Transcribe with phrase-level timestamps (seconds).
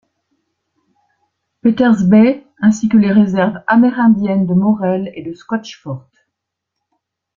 [1.61, 6.07] Peters Bay, ainsi que les réserves amérindienne de Morell et de Scotchfort.